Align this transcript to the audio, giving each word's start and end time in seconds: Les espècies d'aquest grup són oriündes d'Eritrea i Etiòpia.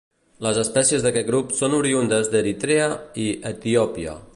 Les 0.45 0.59
espècies 0.61 1.05
d'aquest 1.07 1.27
grup 1.29 1.53
són 1.59 1.77
oriündes 1.81 2.33
d'Eritrea 2.33 2.89
i 3.27 3.29
Etiòpia. 3.53 4.23